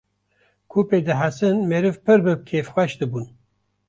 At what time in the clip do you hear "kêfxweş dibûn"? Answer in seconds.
2.47-3.25